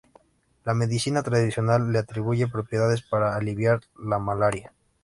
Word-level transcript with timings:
La 0.65 0.73
medicina 0.73 1.21
tradicional 1.21 1.91
le 1.91 1.99
atribuye 1.99 2.47
propiedades 2.47 3.03
para 3.03 3.35
aliviar 3.35 3.81
la 3.99 4.17
malaria. 4.17 4.73